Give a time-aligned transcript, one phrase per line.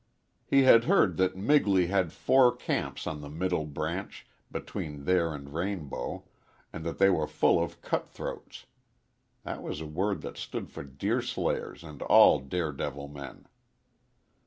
[0.47, 5.53] He had heard that Migley had four camps on the Middle Branch, between there and
[5.53, 6.23] Rainbow,
[6.73, 8.65] and that they were full of "cutthroats."
[9.43, 13.45] That was a word that stood for deer slayers and all dare devil men.